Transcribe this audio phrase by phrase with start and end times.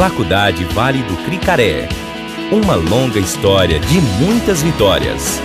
[0.00, 1.86] Faculdade Vale do Cricaré.
[2.50, 5.38] Uma longa história de muitas vitórias.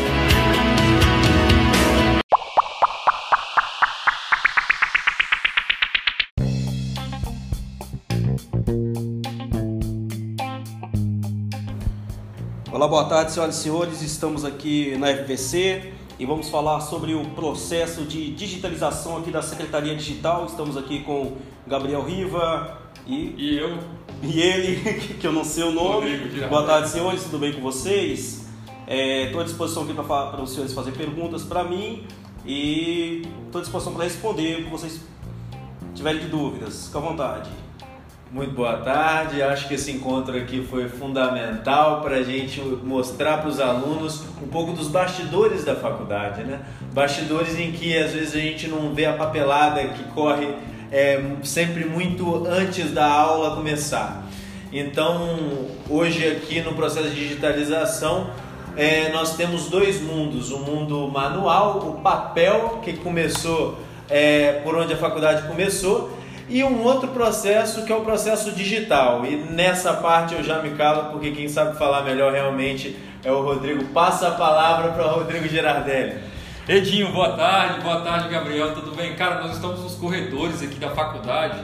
[12.72, 14.02] Olá, boa tarde, senhoras e senhores.
[14.02, 19.94] Estamos aqui na FVC e vamos falar sobre o processo de digitalização aqui da Secretaria
[19.98, 20.46] Digital.
[20.46, 21.34] Estamos aqui com
[21.68, 23.78] Gabriel Riva e, E eu,
[24.24, 26.18] e ele, que eu não sei o nome.
[26.18, 26.48] Rodrigo.
[26.48, 27.24] Boa tarde, senhores.
[27.24, 28.48] Tudo bem com vocês?
[28.88, 32.06] Estou à disposição aqui para os senhores fazer perguntas para mim
[32.46, 35.02] e estou à disposição para responder o que vocês
[35.94, 36.88] tiverem de dúvidas.
[36.88, 37.50] Fica à vontade.
[38.32, 39.42] Muito boa tarde.
[39.42, 44.48] Acho que esse encontro aqui foi fundamental para a gente mostrar para os alunos um
[44.48, 46.60] pouco dos bastidores da faculdade, né?
[46.94, 50.54] Bastidores em que às vezes a gente não vê a papelada que corre
[50.92, 54.26] é, sempre muito antes da aula começar.
[54.72, 58.30] Então, hoje aqui no processo de digitalização,
[58.76, 63.78] é, nós temos dois mundos: o mundo manual, o papel que começou
[64.10, 69.26] é, por onde a faculdade começou e um outro processo que é o processo digital.
[69.26, 73.42] E nessa parte eu já me calo, porque quem sabe falar melhor realmente é o
[73.42, 73.86] Rodrigo.
[73.86, 76.35] Passa a palavra para o Rodrigo Girardelli.
[76.68, 79.16] Edinho, boa tarde, boa tarde, Gabriel, tudo bem?
[79.16, 81.64] Cara, nós estamos nos corredores aqui da faculdade.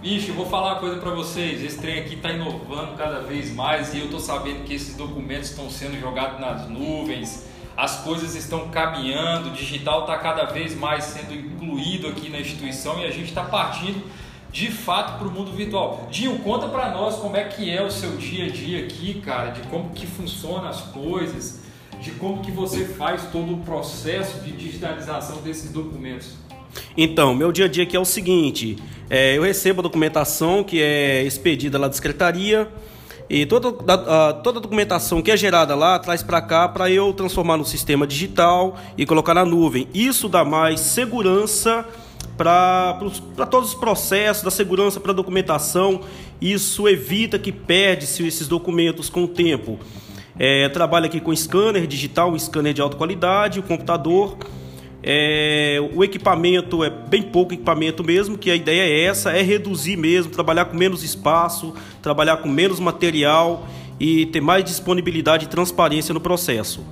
[0.00, 1.62] Bicho, eu vou falar uma coisa para vocês.
[1.62, 5.50] Esse trem aqui está inovando cada vez mais e eu tô sabendo que esses documentos
[5.50, 11.04] estão sendo jogados nas nuvens, as coisas estão caminhando, o digital está cada vez mais
[11.04, 14.02] sendo incluído aqui na instituição e a gente está partindo
[14.50, 16.08] de fato para o mundo virtual.
[16.10, 19.50] Dinho, conta para nós como é que é o seu dia a dia aqui, cara,
[19.50, 21.67] de como que funciona as coisas,
[22.00, 26.32] de como que você faz todo o processo de digitalização desses documentos.
[26.96, 28.76] Então, meu dia a dia aqui é o seguinte:
[29.08, 32.68] é, eu recebo a documentação que é expedida lá da secretaria
[33.30, 37.12] e toda, a, toda a documentação que é gerada lá traz para cá para eu
[37.12, 39.86] transformar no sistema digital e colocar na nuvem.
[39.92, 41.86] Isso dá mais segurança
[42.36, 42.98] para
[43.50, 46.00] todos os processos, da segurança para a documentação.
[46.40, 49.78] Isso evita que perde-se esses documentos com o tempo.
[50.38, 54.36] É, trabalho aqui com scanner digital, um scanner de alta qualidade, o computador.
[55.02, 59.96] É, o equipamento é bem pouco equipamento mesmo, que a ideia é essa, é reduzir
[59.96, 63.66] mesmo, trabalhar com menos espaço, trabalhar com menos material
[63.98, 66.84] e ter mais disponibilidade e transparência no processo.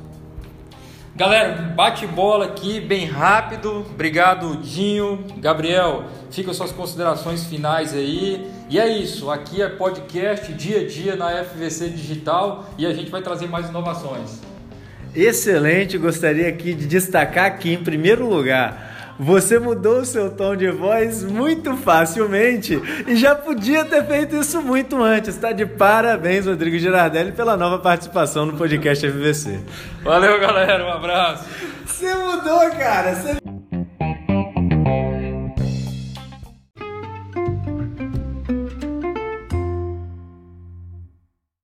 [1.16, 3.86] Galera, bate bola aqui bem rápido.
[3.90, 5.24] Obrigado, Dinho.
[5.38, 8.46] Gabriel, fica suas considerações finais aí.
[8.68, 13.10] E é isso, aqui é podcast dia a dia na FVC Digital e a gente
[13.10, 14.42] vai trazer mais inovações.
[15.14, 18.95] Excelente, gostaria aqui de destacar aqui em primeiro lugar.
[19.18, 24.60] Você mudou o seu tom de voz muito facilmente e já podia ter feito isso
[24.60, 25.34] muito antes.
[25.34, 29.60] Está de parabéns, Rodrigo Girardelli, pela nova participação no podcast FVC.
[30.02, 30.84] Valeu, galera.
[30.84, 31.44] Um abraço.
[31.86, 33.14] Você mudou, cara.
[33.14, 33.45] Você